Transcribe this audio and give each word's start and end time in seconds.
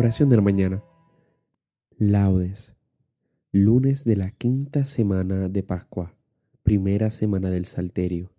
Oración 0.00 0.30
de 0.30 0.36
la 0.36 0.40
mañana. 0.40 0.82
Laudes. 1.98 2.74
Lunes 3.52 4.02
de 4.04 4.16
la 4.16 4.30
quinta 4.30 4.86
semana 4.86 5.50
de 5.50 5.62
Pascua, 5.62 6.16
primera 6.62 7.10
semana 7.10 7.50
del 7.50 7.66
Salterio. 7.66 8.32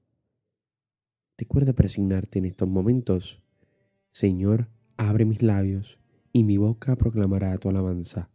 Recuerda 1.38 1.73
presignarte 1.73 2.39
en 2.39 2.45
estos 2.45 2.67
momentos. 2.67 3.44
Señor, 4.09 4.70
abre 4.98 5.23
mis 5.23 5.44
labios 5.44 6.00
y 6.34 6.45
mi 6.45 6.58
boca 6.58 6.95
proclamará 6.95 7.55
tu 7.59 7.70
alabanza. 7.70 8.31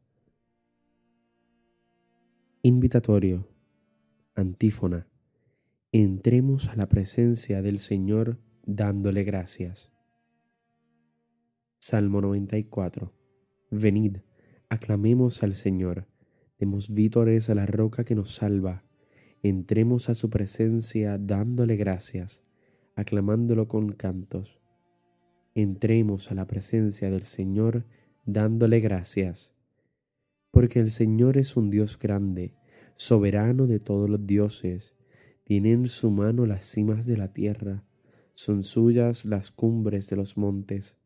Invitatorio. 2.62 3.48
Antífona. 4.36 5.08
Entremos 5.90 6.68
a 6.68 6.76
la 6.76 6.88
presencia 6.88 7.60
del 7.60 7.80
Señor 7.80 8.38
dándole 8.64 9.24
gracias. 9.24 9.90
Salmo 11.80 12.20
94. 12.20 13.15
Venid, 13.70 14.18
aclamemos 14.68 15.42
al 15.42 15.54
Señor, 15.54 16.06
demos 16.58 16.94
vítores 16.94 17.50
a 17.50 17.54
la 17.54 17.66
roca 17.66 18.04
que 18.04 18.14
nos 18.14 18.34
salva, 18.34 18.84
entremos 19.42 20.08
a 20.08 20.14
su 20.14 20.30
presencia 20.30 21.18
dándole 21.18 21.76
gracias, 21.76 22.44
aclamándolo 22.94 23.66
con 23.66 23.92
cantos. 23.92 24.60
Entremos 25.54 26.30
a 26.30 26.34
la 26.34 26.46
presencia 26.46 27.10
del 27.10 27.22
Señor 27.22 27.86
dándole 28.24 28.80
gracias, 28.80 29.52
porque 30.52 30.78
el 30.78 30.90
Señor 30.90 31.36
es 31.36 31.56
un 31.56 31.70
Dios 31.70 31.98
grande, 31.98 32.54
soberano 32.96 33.66
de 33.66 33.80
todos 33.80 34.08
los 34.08 34.26
dioses, 34.26 34.94
tiene 35.42 35.72
en 35.72 35.86
su 35.86 36.10
mano 36.10 36.46
las 36.46 36.64
cimas 36.64 37.04
de 37.04 37.16
la 37.16 37.32
tierra, 37.32 37.84
son 38.34 38.62
suyas 38.62 39.24
las 39.24 39.50
cumbres 39.50 40.08
de 40.08 40.16
los 40.16 40.36
montes. 40.36 40.98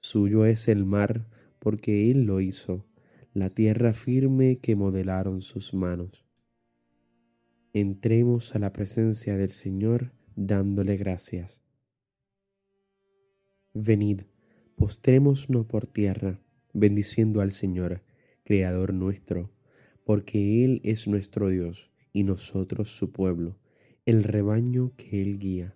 Suyo 0.00 0.46
es 0.46 0.68
el 0.68 0.84
mar, 0.84 1.26
porque 1.66 2.12
Él 2.12 2.26
lo 2.26 2.40
hizo, 2.40 2.86
la 3.34 3.50
tierra 3.50 3.92
firme 3.92 4.60
que 4.60 4.76
modelaron 4.76 5.40
sus 5.40 5.74
manos. 5.74 6.24
Entremos 7.72 8.54
a 8.54 8.60
la 8.60 8.72
presencia 8.72 9.36
del 9.36 9.48
Señor 9.48 10.12
dándole 10.36 10.96
gracias. 10.96 11.60
Venid, 13.74 14.20
postrémonos 14.76 15.48
por 15.66 15.88
tierra, 15.88 16.40
bendiciendo 16.72 17.40
al 17.40 17.50
Señor, 17.50 18.04
Creador 18.44 18.94
nuestro, 18.94 19.50
porque 20.04 20.64
Él 20.64 20.80
es 20.84 21.08
nuestro 21.08 21.48
Dios 21.48 21.90
y 22.12 22.22
nosotros 22.22 22.96
su 22.96 23.10
pueblo, 23.10 23.58
el 24.04 24.22
rebaño 24.22 24.92
que 24.96 25.20
Él 25.20 25.40
guía. 25.40 25.74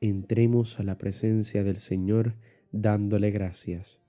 Entremos 0.00 0.80
a 0.80 0.82
la 0.82 0.98
presencia 0.98 1.62
del 1.62 1.76
Señor 1.76 2.34
dándole 2.72 3.30
gracias. 3.30 4.00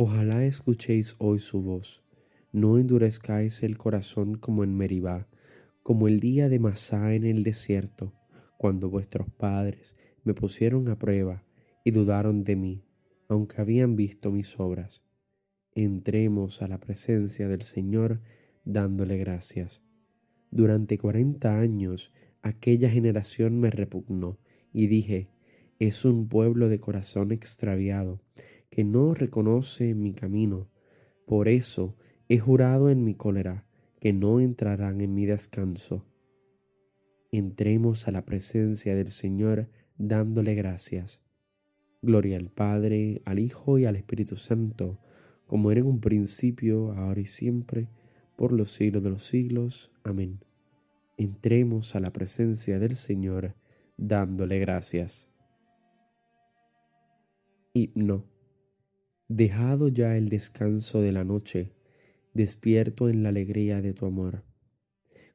Ojalá 0.00 0.44
escuchéis 0.44 1.16
hoy 1.18 1.40
su 1.40 1.60
voz, 1.60 2.04
no 2.52 2.78
endurezcáis 2.78 3.64
el 3.64 3.76
corazón 3.76 4.36
como 4.36 4.62
en 4.62 4.76
Meribá, 4.76 5.26
como 5.82 6.06
el 6.06 6.20
día 6.20 6.48
de 6.48 6.60
Masá 6.60 7.14
en 7.14 7.24
el 7.24 7.42
desierto, 7.42 8.12
cuando 8.58 8.90
vuestros 8.90 9.28
padres 9.28 9.96
me 10.22 10.34
pusieron 10.34 10.88
a 10.88 11.00
prueba 11.00 11.42
y 11.82 11.90
dudaron 11.90 12.44
de 12.44 12.54
mí, 12.54 12.84
aunque 13.26 13.60
habían 13.60 13.96
visto 13.96 14.30
mis 14.30 14.60
obras. 14.60 15.02
Entremos 15.74 16.62
a 16.62 16.68
la 16.68 16.78
presencia 16.78 17.48
del 17.48 17.62
Señor 17.62 18.20
dándole 18.64 19.16
gracias. 19.16 19.82
Durante 20.52 20.96
cuarenta 20.96 21.58
años 21.58 22.12
aquella 22.40 22.88
generación 22.88 23.58
me 23.58 23.72
repugnó 23.72 24.38
y 24.72 24.86
dije, 24.86 25.26
es 25.80 26.04
un 26.04 26.28
pueblo 26.28 26.68
de 26.68 26.78
corazón 26.78 27.32
extraviado, 27.32 28.20
que 28.70 28.84
no 28.84 29.14
reconoce 29.14 29.94
mi 29.94 30.12
camino. 30.12 30.68
Por 31.26 31.48
eso 31.48 31.96
he 32.28 32.38
jurado 32.38 32.90
en 32.90 33.04
mi 33.04 33.14
cólera 33.14 33.66
que 34.00 34.12
no 34.12 34.40
entrarán 34.40 35.00
en 35.00 35.14
mi 35.14 35.26
descanso. 35.26 36.04
Entremos 37.32 38.08
a 38.08 38.12
la 38.12 38.24
presencia 38.24 38.94
del 38.94 39.08
Señor 39.08 39.68
dándole 39.96 40.54
gracias. 40.54 41.22
Gloria 42.00 42.36
al 42.36 42.50
Padre, 42.50 43.22
al 43.24 43.38
Hijo 43.38 43.78
y 43.78 43.84
al 43.84 43.96
Espíritu 43.96 44.36
Santo, 44.36 44.98
como 45.46 45.70
era 45.70 45.80
en 45.80 45.86
un 45.86 46.00
principio, 46.00 46.92
ahora 46.92 47.20
y 47.20 47.26
siempre, 47.26 47.88
por 48.36 48.52
los 48.52 48.70
siglos 48.70 49.02
de 49.02 49.10
los 49.10 49.24
siglos. 49.24 49.90
Amén. 50.04 50.40
Entremos 51.16 51.96
a 51.96 52.00
la 52.00 52.10
presencia 52.10 52.78
del 52.78 52.96
Señor 52.96 53.54
dándole 53.96 54.60
gracias 54.60 55.28
no, 57.94 58.24
Dejado 59.30 59.88
ya 59.88 60.16
el 60.16 60.30
descanso 60.30 61.02
de 61.02 61.12
la 61.12 61.22
noche, 61.22 61.70
despierto 62.32 63.10
en 63.10 63.22
la 63.22 63.28
alegría 63.28 63.82
de 63.82 63.92
tu 63.92 64.06
amor. 64.06 64.42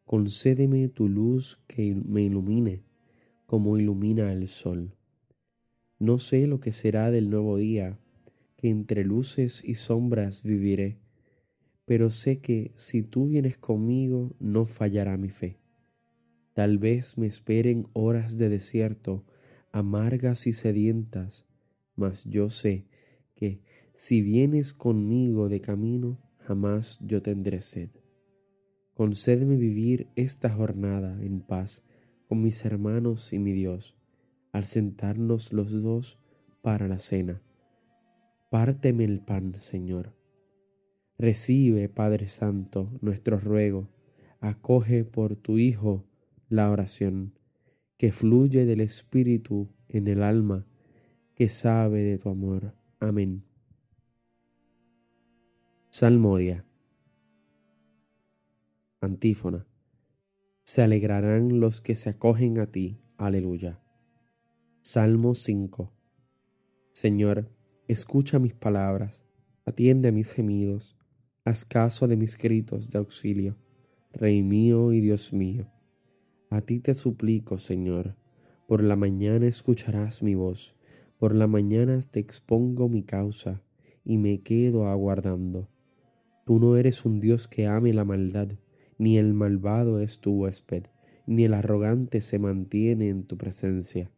Concédeme 0.03 0.87
tu 0.87 1.07
luz 1.07 1.59
que 1.67 1.93
me 1.93 2.23
ilumine, 2.23 2.81
como 3.45 3.77
ilumina 3.77 4.33
el 4.33 4.47
sol. 4.47 4.95
No 5.99 6.17
sé 6.17 6.47
lo 6.47 6.59
que 6.59 6.71
será 6.71 7.11
del 7.11 7.29
nuevo 7.29 7.57
día, 7.57 7.99
que 8.57 8.71
entre 8.71 9.03
luces 9.03 9.61
y 9.63 9.75
sombras 9.75 10.41
viviré, 10.41 10.97
pero 11.85 12.09
sé 12.09 12.39
que 12.39 12.71
si 12.75 13.03
tú 13.03 13.27
vienes 13.27 13.59
conmigo 13.59 14.31
no 14.39 14.65
fallará 14.65 15.17
mi 15.17 15.29
fe. 15.29 15.59
Tal 16.53 16.79
vez 16.79 17.19
me 17.19 17.27
esperen 17.27 17.87
horas 17.93 18.39
de 18.39 18.49
desierto, 18.49 19.23
amargas 19.71 20.47
y 20.47 20.53
sedientas, 20.53 21.45
mas 21.95 22.25
yo 22.25 22.49
sé 22.49 22.85
que 23.35 23.61
si 23.95 24.21
vienes 24.21 24.73
conmigo 24.73 25.49
de 25.49 25.61
camino, 25.61 26.19
jamás 26.39 26.99
yo 27.01 27.21
tendré 27.21 27.61
sed. 27.61 27.89
Concédeme 28.93 29.55
vivir 29.55 30.07
esta 30.15 30.49
jornada 30.49 31.21
en 31.23 31.41
paz 31.41 31.83
con 32.27 32.41
mis 32.41 32.63
hermanos 32.65 33.33
y 33.33 33.39
mi 33.39 33.53
Dios, 33.53 33.95
al 34.51 34.65
sentarnos 34.65 35.53
los 35.53 35.81
dos 35.81 36.19
para 36.61 36.87
la 36.87 36.99
cena. 36.99 37.41
Párteme 38.49 39.03
el 39.03 39.19
pan, 39.19 39.55
Señor. 39.55 40.15
Recibe, 41.17 41.89
Padre 41.89 42.27
Santo, 42.27 42.91
nuestro 43.01 43.39
ruego, 43.39 43.89
acoge 44.39 45.05
por 45.05 45.35
tu 45.35 45.57
Hijo 45.57 46.05
la 46.49 46.69
oración 46.69 47.33
que 47.97 48.11
fluye 48.11 48.65
del 48.65 48.81
Espíritu 48.81 49.69
en 49.89 50.07
el 50.07 50.23
alma 50.23 50.65
que 51.35 51.47
sabe 51.47 52.01
de 52.01 52.17
tu 52.17 52.29
amor. 52.29 52.75
Amén. 52.99 53.43
Salmodia. 55.95 56.65
Antífona. 58.99 59.67
Se 60.63 60.81
alegrarán 60.81 61.59
los 61.59 61.81
que 61.81 61.93
se 61.93 62.09
acogen 62.09 62.57
a 62.57 62.65
ti. 62.65 62.99
Aleluya. 63.15 63.79
Salmo 64.81 65.35
5. 65.35 65.93
Señor, 66.93 67.47
escucha 67.87 68.39
mis 68.39 68.55
palabras, 68.55 69.23
atiende 69.65 70.09
a 70.09 70.11
mis 70.11 70.33
gemidos, 70.33 70.97
haz 71.45 71.63
caso 71.63 72.07
de 72.07 72.17
mis 72.17 72.39
gritos 72.39 72.89
de 72.89 72.97
auxilio, 72.97 73.55
Rey 74.11 74.41
mío 74.41 74.93
y 74.93 74.99
Dios 74.99 75.31
mío. 75.31 75.71
A 76.49 76.61
ti 76.61 76.79
te 76.79 76.95
suplico, 76.95 77.59
Señor, 77.59 78.15
por 78.67 78.81
la 78.81 78.95
mañana 78.95 79.45
escucharás 79.45 80.23
mi 80.23 80.33
voz 80.33 80.73
por 81.19 81.35
la 81.35 81.45
mañana 81.45 82.01
te 82.01 82.19
expongo 82.19 82.89
mi 82.89 83.03
causa 83.03 83.61
y 84.03 84.17
me 84.17 84.41
quedo 84.41 84.87
aguardando. 84.87 85.69
Tú 86.45 86.59
no 86.59 86.75
eres 86.75 87.05
un 87.05 87.19
Dios 87.19 87.47
que 87.47 87.67
ame 87.67 87.93
la 87.93 88.03
maldad, 88.03 88.49
ni 88.97 89.17
el 89.17 89.33
malvado 89.33 89.99
es 90.01 90.19
tu 90.19 90.33
huésped, 90.33 90.83
ni 91.25 91.45
el 91.45 91.53
arrogante 91.53 92.19
se 92.19 92.37
mantiene 92.39 93.09
en 93.09 93.23
tu 93.23 93.37
presencia. 93.37 94.11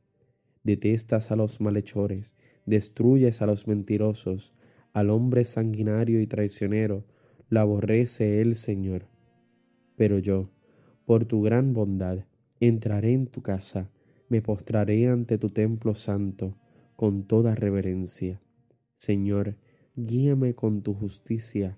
Detestas 0.64 1.30
a 1.30 1.36
los 1.36 1.62
malhechores, 1.62 2.34
destruyes 2.66 3.42
a 3.42 3.46
los 3.46 3.68
mentirosos, 3.68 4.54
al 4.94 5.12
hombre 5.12 5.44
sanguinario 5.44 6.20
y 6.20 6.26
traicionero, 6.26 7.06
lo 7.50 7.60
aborrece 7.60 8.42
el 8.42 8.56
Señor. 8.56 9.06
Pero 9.96 10.18
yo, 10.18 10.50
por 11.06 11.26
tu 11.26 11.44
gran 11.44 11.74
bondad, 11.74 12.26
entraré 12.60 13.14
en 13.14 13.28
tu 13.28 13.44
casa, 13.44 13.92
me 14.30 14.42
postraré 14.42 15.08
ante 15.08 15.38
tu 15.38 15.50
templo 15.50 15.94
santo, 15.94 16.58
con 16.96 17.28
toda 17.28 17.54
reverencia. 17.54 18.42
Señor, 18.98 19.58
guíame 19.96 20.56
con 20.56 20.82
tu 20.82 20.94
justicia, 20.94 21.78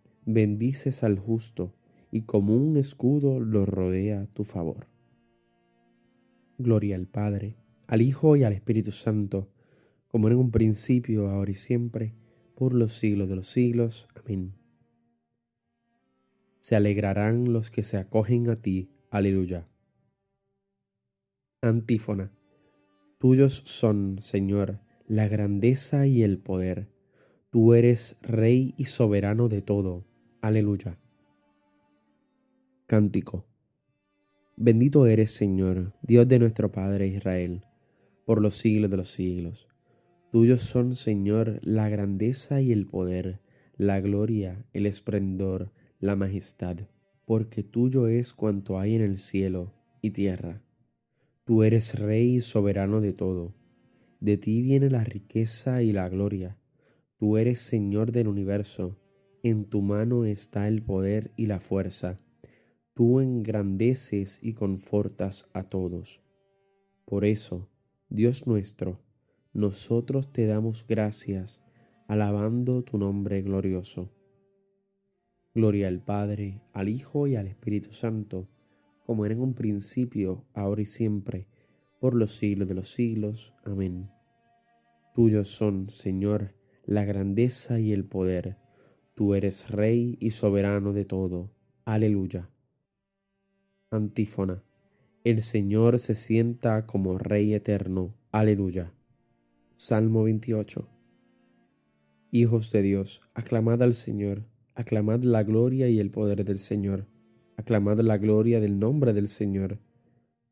bendices 0.25 1.03
al 1.03 1.17
justo 1.19 1.73
y 2.11 2.23
como 2.23 2.55
un 2.55 2.77
escudo 2.77 3.39
lo 3.39 3.65
rodea 3.65 4.27
tu 4.33 4.43
favor. 4.43 4.87
Gloria 6.57 6.95
al 6.95 7.07
Padre, 7.07 7.57
al 7.87 8.01
Hijo 8.01 8.35
y 8.35 8.43
al 8.43 8.53
Espíritu 8.53 8.91
Santo, 8.91 9.49
como 10.07 10.27
en 10.27 10.35
un 10.35 10.51
principio, 10.51 11.29
ahora 11.29 11.51
y 11.51 11.55
siempre, 11.55 12.13
por 12.55 12.73
los 12.73 12.93
siglos 12.93 13.29
de 13.29 13.35
los 13.35 13.47
siglos. 13.47 14.07
Amén. 14.15 14.53
Se 16.59 16.75
alegrarán 16.75 17.53
los 17.53 17.71
que 17.71 17.81
se 17.81 17.97
acogen 17.97 18.49
a 18.49 18.57
ti. 18.57 18.91
Aleluya. 19.09 19.67
Antífona. 21.61 22.31
Tuyos 23.17 23.63
son, 23.65 24.17
Señor, 24.21 24.79
la 25.07 25.27
grandeza 25.27 26.07
y 26.07 26.23
el 26.23 26.37
poder. 26.37 26.89
Tú 27.49 27.73
eres 27.73 28.17
Rey 28.21 28.73
y 28.77 28.85
soberano 28.85 29.47
de 29.47 29.61
todo. 29.61 30.05
Aleluya. 30.41 30.97
Cántico. 32.87 33.45
Bendito 34.57 35.05
eres, 35.05 35.29
Señor, 35.29 35.93
Dios 36.01 36.27
de 36.27 36.39
nuestro 36.39 36.71
Padre 36.71 37.05
Israel, 37.05 37.63
por 38.25 38.41
los 38.41 38.55
siglos 38.55 38.89
de 38.89 38.97
los 38.97 39.11
siglos. 39.11 39.67
Tuyos 40.31 40.61
son, 40.61 40.95
Señor, 40.95 41.59
la 41.61 41.89
grandeza 41.89 42.59
y 42.59 42.71
el 42.71 42.87
poder, 42.87 43.39
la 43.77 44.01
gloria, 44.01 44.65
el 44.73 44.87
esplendor, 44.87 45.71
la 45.99 46.15
majestad, 46.15 46.87
porque 47.25 47.61
tuyo 47.61 48.07
es 48.07 48.33
cuanto 48.33 48.79
hay 48.79 48.95
en 48.95 49.01
el 49.03 49.19
cielo 49.19 49.75
y 50.01 50.09
tierra. 50.09 50.63
Tú 51.43 51.61
eres 51.61 51.99
Rey 51.99 52.37
y 52.37 52.41
soberano 52.41 52.99
de 52.99 53.13
todo. 53.13 53.53
De 54.19 54.37
ti 54.37 54.63
viene 54.63 54.89
la 54.89 55.03
riqueza 55.03 55.83
y 55.83 55.91
la 55.91 56.09
gloria. 56.09 56.57
Tú 57.19 57.37
eres 57.37 57.59
Señor 57.59 58.11
del 58.11 58.27
universo 58.27 58.97
en 59.43 59.65
tu 59.65 59.81
mano 59.81 60.25
está 60.25 60.67
el 60.67 60.83
poder 60.83 61.31
y 61.35 61.47
la 61.47 61.59
fuerza. 61.59 62.19
Tú 62.93 63.19
engrandeces 63.19 64.39
y 64.41 64.53
confortas 64.53 65.49
a 65.53 65.63
todos. 65.63 66.21
Por 67.05 67.25
eso, 67.25 67.67
Dios 68.09 68.45
nuestro, 68.45 69.01
nosotros 69.53 70.31
te 70.31 70.45
damos 70.45 70.85
gracias, 70.87 71.61
alabando 72.07 72.83
tu 72.83 72.99
nombre 72.99 73.41
glorioso. 73.41 74.11
Gloria 75.55 75.87
al 75.87 76.03
Padre, 76.03 76.61
al 76.71 76.87
Hijo 76.87 77.27
y 77.27 77.35
al 77.35 77.47
Espíritu 77.47 77.91
Santo, 77.91 78.47
como 79.05 79.25
era 79.25 79.33
en 79.33 79.41
un 79.41 79.55
principio, 79.55 80.45
ahora 80.53 80.83
y 80.83 80.85
siempre, 80.85 81.47
por 81.99 82.13
los 82.13 82.35
siglos 82.35 82.67
de 82.67 82.75
los 82.75 82.91
siglos. 82.91 83.53
Amén. 83.65 84.09
Tuyos 85.15 85.49
son, 85.49 85.89
Señor, 85.89 86.53
la 86.85 87.03
grandeza 87.05 87.79
y 87.79 87.91
el 87.91 88.05
poder 88.05 88.60
Tú 89.21 89.35
eres 89.35 89.69
Rey 89.69 90.17
y 90.19 90.31
soberano 90.31 90.93
de 90.93 91.05
todo. 91.05 91.51
Aleluya. 91.85 92.49
Antífona. 93.91 94.63
El 95.23 95.43
Señor 95.43 95.99
se 95.99 96.15
sienta 96.15 96.87
como 96.87 97.19
Rey 97.19 97.53
eterno. 97.53 98.15
Aleluya. 98.31 98.91
Salmo 99.75 100.23
28. 100.23 100.89
Hijos 102.31 102.71
de 102.71 102.81
Dios, 102.81 103.21
aclamad 103.35 103.83
al 103.83 103.93
Señor, 103.93 104.43
aclamad 104.73 105.21
la 105.21 105.43
gloria 105.43 105.87
y 105.87 105.99
el 105.99 106.09
poder 106.09 106.43
del 106.43 106.57
Señor, 106.57 107.05
aclamad 107.57 107.99
la 107.99 108.17
gloria 108.17 108.59
del 108.59 108.79
nombre 108.79 109.13
del 109.13 109.27
Señor. 109.27 109.77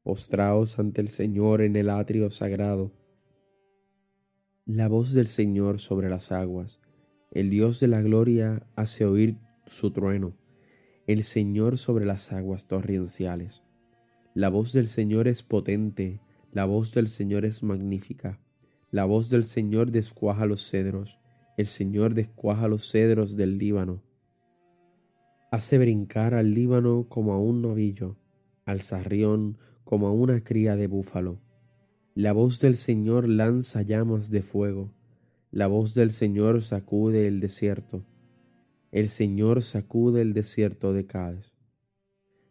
Postraos 0.04 0.78
ante 0.78 1.02
el 1.02 1.08
Señor 1.08 1.62
en 1.62 1.76
el 1.76 1.90
atrio 1.90 2.30
sagrado. 2.30 2.92
La 4.68 4.88
voz 4.88 5.14
del 5.14 5.26
Señor 5.26 5.80
sobre 5.80 6.08
las 6.08 6.32
aguas 6.32 6.79
el 7.32 7.50
Dios 7.50 7.80
de 7.80 7.88
la 7.88 8.02
gloria 8.02 8.66
hace 8.76 9.06
oír 9.06 9.38
su 9.68 9.92
trueno, 9.92 10.34
el 11.06 11.24
Señor 11.24 11.78
sobre 11.78 12.06
las 12.06 12.32
aguas 12.32 12.66
torrenciales. 12.66 13.62
La 14.34 14.50
voz 14.50 14.74
del 14.74 14.88
Señor 14.88 15.28
es 15.28 15.44
potente, 15.44 16.22
la 16.52 16.66
voz 16.66 16.94
del 16.94 17.08
Señor 17.08 17.46
es 17.46 17.62
magnífica. 17.62 18.40
La 18.92 19.06
voz 19.06 19.30
del 19.30 19.44
Señor 19.44 19.92
descuaja 19.92 20.48
los 20.48 20.68
cedros, 20.68 21.20
el 21.58 21.68
Señor 21.68 22.16
descuaja 22.16 22.68
los 22.68 22.90
cedros 22.90 23.36
del 23.36 23.58
Líbano. 23.58 24.02
Hace 25.52 25.78
brincar 25.78 26.34
al 26.34 26.54
Líbano 26.56 27.06
como 27.10 27.34
a 27.34 27.40
un 27.40 27.62
novillo, 27.62 28.18
al 28.66 28.82
sarrión 28.82 29.58
como 29.84 30.08
a 30.08 30.12
una 30.12 30.44
cría 30.44 30.76
de 30.76 30.88
búfalo. 30.88 31.40
La 32.16 32.34
voz 32.34 32.60
del 32.60 32.76
Señor 32.76 33.28
lanza 33.28 33.84
llamas 33.84 34.32
de 34.32 34.42
fuego, 34.42 34.92
la 35.52 35.66
voz 35.66 35.96
del 35.96 36.12
Señor 36.12 36.62
sacude 36.62 37.28
el 37.28 37.40
desierto. 37.40 38.06
El 38.92 39.10
Señor 39.10 39.64
sacude 39.64 40.22
el 40.22 40.34
desierto 40.34 40.94
de 40.94 41.08
Cádiz. 41.08 41.54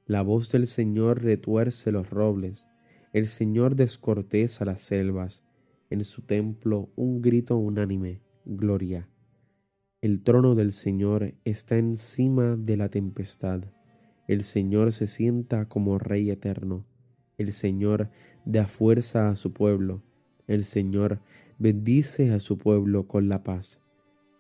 La 0.04 0.22
voz 0.22 0.50
del 0.50 0.66
Señor 0.66 1.22
retuerce 1.22 1.92
los 1.92 2.10
robles. 2.10 2.66
El 3.12 3.28
Señor 3.28 3.76
descorteza 3.76 4.64
las 4.64 4.82
selvas. 4.82 5.44
En 5.90 6.02
su 6.02 6.22
templo 6.22 6.90
un 6.96 7.22
grito 7.22 7.56
unánime, 7.56 8.20
gloria. 8.44 9.08
El 10.00 10.22
trono 10.22 10.56
del 10.56 10.72
Señor 10.72 11.34
está 11.44 11.78
encima 11.78 12.56
de 12.56 12.76
la 12.76 12.88
tempestad. 12.88 13.62
El 14.26 14.42
Señor 14.42 14.92
se 14.92 15.06
sienta 15.06 15.68
como 15.68 15.98
Rey 15.98 16.30
eterno. 16.30 16.84
El 17.36 17.52
Señor 17.52 18.10
da 18.44 18.66
fuerza 18.66 19.28
a 19.28 19.36
su 19.36 19.52
pueblo. 19.52 20.02
El 20.48 20.64
Señor 20.64 21.20
bendice 21.58 22.32
a 22.32 22.40
su 22.40 22.56
pueblo 22.56 23.06
con 23.06 23.28
la 23.28 23.42
paz. 23.42 23.80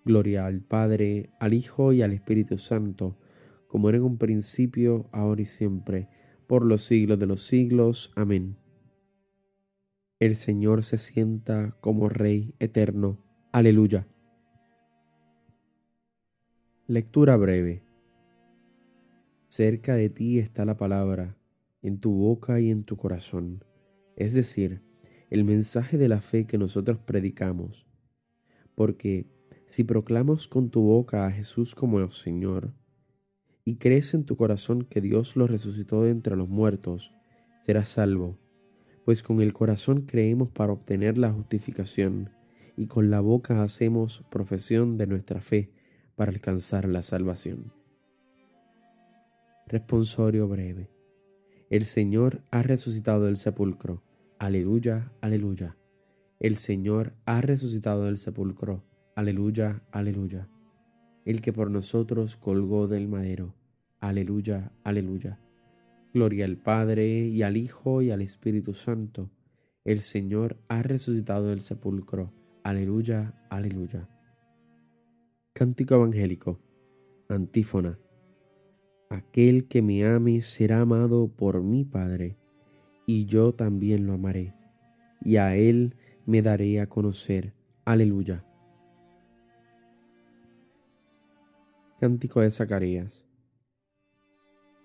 Gloria 0.04 0.46
al 0.46 0.62
Padre, 0.62 1.30
al 1.40 1.52
Hijo 1.52 1.92
y 1.92 2.02
al 2.02 2.12
Espíritu 2.12 2.56
Santo, 2.58 3.18
como 3.66 3.88
era 3.88 3.98
en 3.98 4.04
un 4.04 4.18
principio, 4.18 5.08
ahora 5.12 5.42
y 5.42 5.44
siempre, 5.44 6.08
por 6.46 6.64
los 6.64 6.82
siglos 6.82 7.18
de 7.18 7.26
los 7.26 7.42
siglos. 7.42 8.12
Amén. 8.16 8.56
El 10.18 10.36
Señor 10.36 10.82
se 10.82 10.96
sienta 10.96 11.76
como 11.80 12.08
Rey 12.08 12.54
eterno. 12.58 13.18
Aleluya. 13.52 14.08
Lectura 16.86 17.36
breve. 17.36 17.82
Cerca 19.48 19.94
de 19.94 20.08
ti 20.08 20.38
está 20.38 20.64
la 20.64 20.76
palabra, 20.76 21.36
en 21.82 22.00
tu 22.00 22.12
boca 22.12 22.60
y 22.60 22.70
en 22.70 22.84
tu 22.84 22.96
corazón, 22.96 23.64
es 24.16 24.32
decir, 24.34 24.82
el 25.30 25.44
mensaje 25.44 25.98
de 25.98 26.08
la 26.08 26.20
fe 26.20 26.46
que 26.46 26.58
nosotros 26.58 26.98
predicamos. 26.98 27.86
Porque 28.74 29.26
si 29.68 29.84
proclamas 29.84 30.48
con 30.48 30.70
tu 30.70 30.82
boca 30.82 31.26
a 31.26 31.30
Jesús 31.30 31.74
como 31.74 32.00
el 32.00 32.10
Señor, 32.12 32.72
y 33.64 33.76
crees 33.76 34.14
en 34.14 34.24
tu 34.24 34.36
corazón 34.36 34.84
que 34.84 35.02
Dios 35.02 35.36
lo 35.36 35.46
resucitó 35.46 36.02
de 36.02 36.10
entre 36.10 36.36
los 36.36 36.48
muertos, 36.48 37.12
serás 37.62 37.90
salvo, 37.90 38.38
pues 39.04 39.22
con 39.22 39.42
el 39.42 39.52
corazón 39.52 40.02
creemos 40.02 40.48
para 40.48 40.72
obtener 40.72 41.18
la 41.18 41.30
justificación, 41.30 42.30
y 42.76 42.86
con 42.86 43.10
la 43.10 43.20
boca 43.20 43.62
hacemos 43.62 44.24
profesión 44.30 44.96
de 44.96 45.06
nuestra 45.06 45.40
fe 45.40 45.72
para 46.14 46.30
alcanzar 46.30 46.88
la 46.88 47.02
salvación. 47.02 47.72
Responsorio 49.66 50.48
breve. 50.48 50.88
El 51.68 51.84
Señor 51.84 52.40
ha 52.50 52.62
resucitado 52.62 53.24
del 53.24 53.36
sepulcro 53.36 54.02
Aleluya, 54.38 55.10
aleluya. 55.20 55.76
El 56.38 56.54
Señor 56.54 57.12
ha 57.26 57.40
resucitado 57.40 58.04
del 58.04 58.18
sepulcro. 58.18 58.84
Aleluya, 59.16 59.82
aleluya. 59.90 60.48
El 61.24 61.40
que 61.40 61.52
por 61.52 61.72
nosotros 61.72 62.36
colgó 62.36 62.86
del 62.86 63.08
madero. 63.08 63.56
Aleluya, 63.98 64.70
aleluya. 64.84 65.40
Gloria 66.14 66.44
al 66.44 66.56
Padre 66.56 67.26
y 67.26 67.42
al 67.42 67.56
Hijo 67.56 68.00
y 68.00 68.12
al 68.12 68.22
Espíritu 68.22 68.74
Santo. 68.74 69.28
El 69.84 70.02
Señor 70.02 70.56
ha 70.68 70.84
resucitado 70.84 71.48
del 71.48 71.60
sepulcro. 71.60 72.32
Aleluya, 72.62 73.34
aleluya. 73.50 74.08
Cántico 75.52 75.96
Evangélico. 75.96 76.60
Antífona. 77.28 77.98
Aquel 79.10 79.66
que 79.66 79.82
me 79.82 80.06
ame 80.06 80.42
será 80.42 80.82
amado 80.82 81.26
por 81.26 81.60
mi 81.60 81.84
Padre 81.84 82.37
y 83.08 83.24
yo 83.24 83.54
también 83.54 84.06
lo 84.06 84.12
amaré, 84.12 84.52
y 85.24 85.36
a 85.36 85.56
él 85.56 85.96
me 86.26 86.42
daré 86.42 86.78
a 86.78 86.90
conocer. 86.90 87.54
Aleluya. 87.86 88.44
Cántico 91.98 92.42
de 92.42 92.50
Zacarías. 92.50 93.24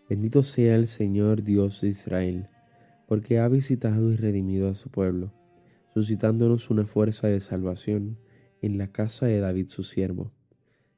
Bendito 0.08 0.42
sea 0.42 0.76
el 0.76 0.88
Señor 0.88 1.44
Dios 1.44 1.82
de 1.82 1.90
Israel, 1.90 2.48
porque 3.10 3.40
ha 3.40 3.50
visitado 3.50 4.10
y 4.10 4.16
redimido 4.16 4.70
a 4.70 4.74
su 4.74 4.90
pueblo, 4.90 5.34
suscitándonos 5.94 6.70
una 6.70 6.86
fuerza 6.86 7.28
de 7.28 7.42
salvación 7.42 8.20
en 8.62 8.78
la 8.78 8.88
casa 8.94 9.26
de 9.26 9.42
David 9.42 9.68
su 9.68 9.84
siervo, 9.84 10.32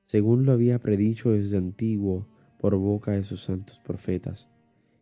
según 0.05 0.45
lo 0.45 0.51
había 0.51 0.77
predicho 0.77 1.31
desde 1.31 1.57
antiguo 1.57 2.27
por 2.59 2.75
boca 2.75 3.13
de 3.13 3.23
sus 3.23 3.41
santos 3.41 3.79
profetas 3.79 4.47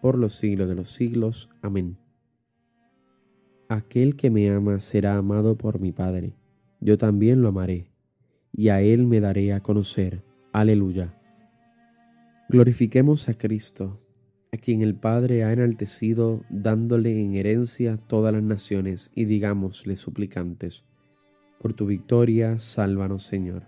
por 0.00 0.18
los 0.18 0.34
siglos 0.34 0.68
de 0.68 0.74
los 0.74 0.90
siglos. 0.90 1.50
Amén. 1.62 1.96
Aquel 3.68 4.16
que 4.16 4.30
me 4.30 4.48
ama 4.50 4.80
será 4.80 5.16
amado 5.16 5.58
por 5.58 5.80
mi 5.80 5.92
Padre, 5.92 6.34
yo 6.80 6.96
también 6.96 7.42
lo 7.42 7.48
amaré, 7.48 7.90
y 8.52 8.70
a 8.70 8.80
él 8.80 9.06
me 9.06 9.20
daré 9.20 9.52
a 9.52 9.60
conocer. 9.60 10.22
Aleluya. 10.52 11.14
Glorifiquemos 12.48 13.28
a 13.28 13.34
Cristo, 13.34 14.00
a 14.52 14.56
quien 14.56 14.80
el 14.80 14.94
Padre 14.94 15.44
ha 15.44 15.52
enaltecido, 15.52 16.42
dándole 16.48 17.20
en 17.20 17.34
herencia 17.34 17.98
todas 17.98 18.32
las 18.32 18.42
naciones, 18.42 19.10
y 19.14 19.26
digámosle 19.26 19.96
suplicantes, 19.96 20.84
por 21.60 21.74
tu 21.74 21.84
victoria, 21.84 22.58
sálvanos 22.58 23.24
Señor. 23.24 23.64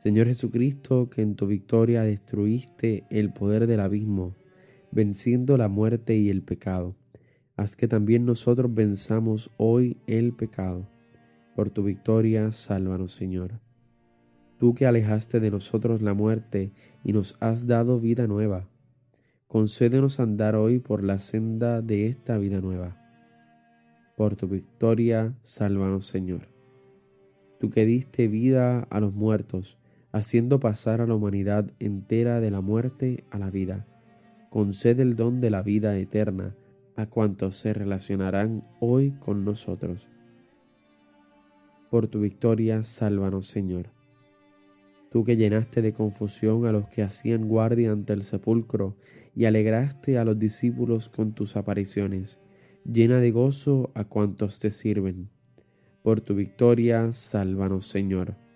Señor 0.00 0.28
Jesucristo, 0.28 1.10
que 1.10 1.22
en 1.22 1.34
tu 1.34 1.48
victoria 1.48 2.02
destruiste 2.02 3.04
el 3.10 3.32
poder 3.32 3.66
del 3.66 3.80
abismo, 3.80 4.36
venciendo 4.90 5.56
la 5.56 5.68
muerte 5.68 6.16
y 6.16 6.30
el 6.30 6.42
pecado 6.42 6.96
haz 7.58 7.74
que 7.74 7.88
también 7.88 8.24
nosotros 8.24 8.72
venzamos 8.72 9.50
hoy 9.56 9.96
el 10.06 10.32
pecado. 10.32 10.88
Por 11.56 11.70
tu 11.70 11.82
victoria, 11.82 12.52
sálvanos, 12.52 13.12
Señor. 13.12 13.58
Tú 14.58 14.74
que 14.74 14.86
alejaste 14.86 15.40
de 15.40 15.50
nosotros 15.50 16.00
la 16.00 16.14
muerte 16.14 16.70
y 17.02 17.12
nos 17.12 17.36
has 17.40 17.66
dado 17.66 17.98
vida 17.98 18.28
nueva, 18.28 18.68
concédenos 19.48 20.20
andar 20.20 20.54
hoy 20.54 20.78
por 20.78 21.02
la 21.02 21.18
senda 21.18 21.82
de 21.82 22.06
esta 22.06 22.38
vida 22.38 22.60
nueva. 22.60 22.96
Por 24.16 24.36
tu 24.36 24.46
victoria, 24.46 25.34
sálvanos, 25.42 26.06
Señor. 26.06 26.48
Tú 27.58 27.70
que 27.70 27.84
diste 27.86 28.28
vida 28.28 28.82
a 28.82 29.00
los 29.00 29.14
muertos, 29.14 29.78
haciendo 30.12 30.60
pasar 30.60 31.00
a 31.00 31.08
la 31.08 31.14
humanidad 31.16 31.72
entera 31.80 32.38
de 32.38 32.52
la 32.52 32.60
muerte 32.60 33.24
a 33.30 33.38
la 33.40 33.50
vida, 33.50 33.84
concede 34.50 35.02
el 35.02 35.16
don 35.16 35.40
de 35.40 35.50
la 35.50 35.62
vida 35.62 35.96
eterna 35.98 36.54
a 36.96 37.06
cuantos 37.06 37.56
se 37.56 37.72
relacionarán 37.72 38.62
hoy 38.80 39.12
con 39.12 39.44
nosotros. 39.44 40.10
Por 41.90 42.08
tu 42.08 42.20
victoria, 42.20 42.82
sálvanos, 42.82 43.46
Señor. 43.46 43.90
Tú 45.10 45.24
que 45.24 45.36
llenaste 45.36 45.80
de 45.80 45.92
confusión 45.92 46.66
a 46.66 46.72
los 46.72 46.88
que 46.88 47.02
hacían 47.02 47.48
guardia 47.48 47.92
ante 47.92 48.12
el 48.12 48.24
sepulcro 48.24 48.96
y 49.34 49.44
alegraste 49.44 50.18
a 50.18 50.24
los 50.24 50.38
discípulos 50.38 51.08
con 51.08 51.32
tus 51.32 51.56
apariciones, 51.56 52.38
llena 52.84 53.18
de 53.18 53.30
gozo 53.30 53.90
a 53.94 54.04
cuantos 54.04 54.58
te 54.58 54.70
sirven. 54.70 55.30
Por 56.02 56.20
tu 56.20 56.34
victoria, 56.34 57.12
sálvanos, 57.12 57.86
Señor. 57.86 58.47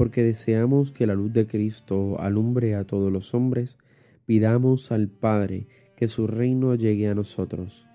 Porque 0.00 0.22
deseamos 0.22 0.92
que 0.92 1.06
la 1.06 1.12
luz 1.12 1.30
de 1.30 1.46
Cristo 1.46 2.18
alumbre 2.18 2.74
a 2.74 2.84
todos 2.84 3.12
los 3.12 3.34
hombres, 3.34 3.76
Pidamos 4.24 4.92
al 4.92 5.08
Padre 5.08 5.66
que 5.94 6.08
su 6.08 6.26
reino 6.26 6.74
llegue 6.74 7.10
a 7.10 7.14
nosotros. 7.14 7.86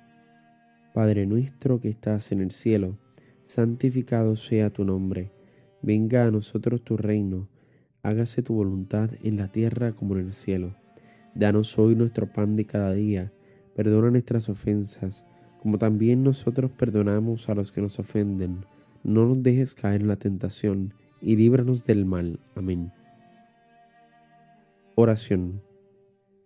Padre 0.93 1.25
nuestro 1.25 1.79
que 1.79 1.89
estás 1.89 2.31
en 2.31 2.41
el 2.41 2.51
cielo, 2.51 2.99
santificado 3.47 4.35
sea 4.35 4.69
tu 4.69 4.85
nombre. 4.85 5.31
Venga 5.81 6.25
a 6.25 6.31
nosotros 6.31 6.83
tu 6.83 6.95
reino. 6.95 7.47
Hágase 8.03 8.43
tu 8.43 8.53
voluntad 8.53 9.09
en 9.23 9.37
la 9.37 9.47
tierra 9.47 9.93
como 9.93 10.15
en 10.15 10.27
el 10.27 10.33
cielo. 10.33 10.75
Danos 11.33 11.79
hoy 11.79 11.95
nuestro 11.95 12.31
pan 12.31 12.55
de 12.55 12.65
cada 12.65 12.93
día. 12.93 13.31
Perdona 13.75 14.11
nuestras 14.11 14.47
ofensas, 14.47 15.25
como 15.59 15.79
también 15.79 16.21
nosotros 16.21 16.69
perdonamos 16.69 17.49
a 17.49 17.55
los 17.55 17.71
que 17.71 17.81
nos 17.81 17.97
ofenden. 17.97 18.63
No 19.03 19.25
nos 19.25 19.41
dejes 19.41 19.73
caer 19.73 20.01
en 20.01 20.07
la 20.07 20.17
tentación, 20.17 20.93
y 21.25 21.35
líbranos 21.35 21.85
del 21.87 22.05
mal. 22.05 22.39
Amén. 22.53 22.91
Oración. 24.93 25.63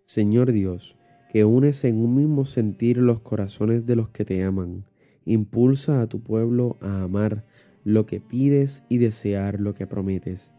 Señor 0.06 0.52
Dios, 0.52 0.96
que 1.30 1.44
unes 1.44 1.84
en 1.84 2.02
un 2.02 2.16
mismo 2.16 2.46
sentir 2.46 2.96
los 2.96 3.20
corazones 3.20 3.84
de 3.84 3.94
los 3.94 4.08
que 4.08 4.24
te 4.24 4.42
aman, 4.42 4.86
impulsa 5.26 6.00
a 6.00 6.08
tu 6.08 6.22
pueblo 6.22 6.78
a 6.80 7.02
amar 7.02 7.44
lo 7.84 8.06
que 8.06 8.20
pides 8.20 8.82
y 8.88 8.96
desear 8.96 9.60
lo 9.60 9.74
que 9.74 9.86
prometes, 9.86 10.50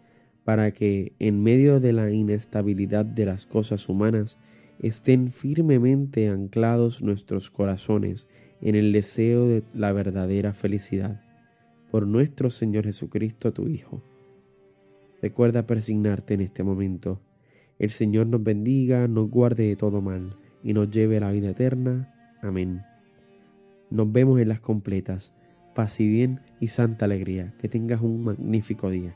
para 0.45 0.71
que, 0.71 1.13
en 1.17 1.41
medio 1.41 1.79
de 1.79 1.91
la 1.91 2.11
inestabilidad 2.11 3.05
de 3.05 3.25
las 3.25 3.47
cosas 3.47 3.89
humanas, 3.89 4.37
estén 4.79 5.31
firmemente 5.31 6.29
anclados 6.29 7.01
nuestros 7.01 7.49
corazones 7.49 8.29
en 8.61 8.75
el 8.75 8.93
deseo 8.93 9.47
de 9.47 9.63
la 9.73 9.91
verdadera 9.93 10.53
felicidad. 10.53 11.21
Por 11.89 12.05
nuestro 12.05 12.51
Señor 12.51 12.85
Jesucristo, 12.85 13.51
tu 13.51 13.67
Hijo. 13.67 14.03
Recuerda 15.21 15.67
persignarte 15.67 16.33
en 16.33 16.41
este 16.41 16.63
momento 16.63 17.21
el 17.81 17.89
Señor 17.89 18.27
nos 18.27 18.43
bendiga, 18.43 19.07
nos 19.07 19.27
guarde 19.27 19.67
de 19.67 19.75
todo 19.75 20.03
mal 20.03 20.37
y 20.63 20.73
nos 20.73 20.91
lleve 20.91 21.17
a 21.17 21.21
la 21.21 21.31
vida 21.31 21.49
eterna. 21.49 22.13
Amén. 22.43 22.83
Nos 23.89 24.11
vemos 24.11 24.39
en 24.39 24.49
las 24.49 24.61
completas. 24.61 25.33
Paz 25.73 25.99
y 25.99 26.07
bien 26.07 26.41
y 26.59 26.67
santa 26.67 27.05
alegría. 27.05 27.55
Que 27.57 27.67
tengas 27.67 28.01
un 28.01 28.21
magnífico 28.21 28.91
día. 28.91 29.15